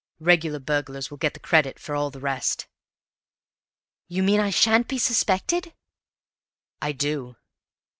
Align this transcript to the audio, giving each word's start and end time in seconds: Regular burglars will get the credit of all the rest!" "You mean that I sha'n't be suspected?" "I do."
Regular 0.19 0.57
burglars 0.57 1.11
will 1.11 1.19
get 1.19 1.35
the 1.35 1.39
credit 1.39 1.77
of 1.79 1.89
all 1.95 2.09
the 2.09 2.19
rest!" 2.19 2.65
"You 4.07 4.23
mean 4.23 4.37
that 4.37 4.47
I 4.47 4.49
sha'n't 4.49 4.87
be 4.87 4.97
suspected?" 4.97 5.75
"I 6.81 6.91
do." 6.91 7.35